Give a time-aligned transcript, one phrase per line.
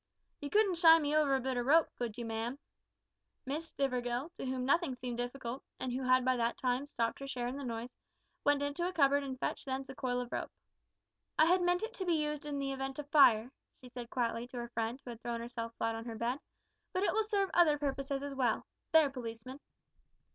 [0.39, 2.57] "You couldn't shy me over a bit of rope, could you, ma'am?"
[3.45, 7.27] Miss Stivergill, to whom nothing seemed difficult, and who had by that time stopped her
[7.27, 7.95] share in the noise,
[8.43, 10.51] went into a cupboard and fetched thence a coil of rope.
[11.37, 14.57] "I meant it to be used in the event of fire," she said quietly to
[14.57, 16.39] her friend, who had thrown herself flat on her bed,
[16.93, 18.65] "but it will serve other purposes as well.
[18.93, 19.59] There, policeman."